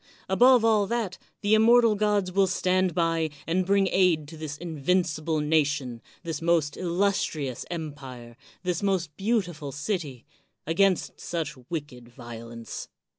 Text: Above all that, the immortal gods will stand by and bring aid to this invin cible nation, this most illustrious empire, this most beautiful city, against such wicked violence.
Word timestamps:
Above 0.27 0.65
all 0.65 0.87
that, 0.87 1.19
the 1.41 1.53
immortal 1.53 1.93
gods 1.93 2.31
will 2.31 2.47
stand 2.47 2.95
by 2.95 3.29
and 3.45 3.67
bring 3.67 3.87
aid 3.91 4.27
to 4.27 4.35
this 4.35 4.57
invin 4.57 5.03
cible 5.05 5.45
nation, 5.45 6.01
this 6.23 6.41
most 6.41 6.75
illustrious 6.75 7.67
empire, 7.69 8.35
this 8.63 8.81
most 8.81 9.15
beautiful 9.15 9.71
city, 9.71 10.25
against 10.65 11.19
such 11.19 11.55
wicked 11.69 12.09
violence. 12.09 12.87